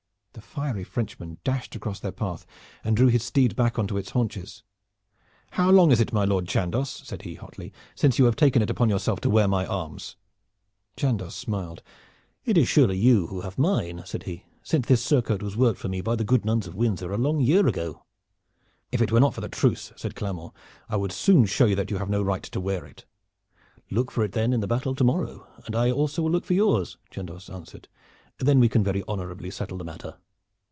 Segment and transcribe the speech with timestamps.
[0.33, 2.45] The fiery Frenchman dashed across their path
[2.83, 4.63] and drew his steed back on to its haunches.
[5.51, 8.69] "How long is it, my Lord Chandos," said he hotly, "since you have taken it
[8.69, 10.15] upon yourself to wear my arms?"
[10.97, 11.83] Chandos smiled.
[12.43, 15.89] "It is surely you who have mine," said he, "since this surcoat was worked for
[15.89, 18.03] thee by the good nuns of Windsor a long year ago."
[18.91, 20.53] "If it were not for the truce," said Clermont,
[20.89, 23.05] "I would soon show you that you have no right to wear it."
[23.89, 26.55] "Look for it then in the battle to morrow, and I also will look for
[26.55, 27.87] yours," Chandos answered.
[28.39, 30.17] "There we can very honorably settle the matter."